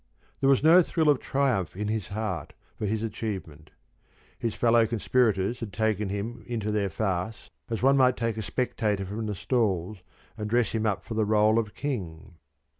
[0.39, 3.69] There was no thrill of triumph in his heart for his achievement.
[4.39, 9.05] His fellow conspirators had taken him into their farce as one might take a spectator
[9.05, 9.99] from the stalls
[10.37, 12.33] and dress him up for the role of King.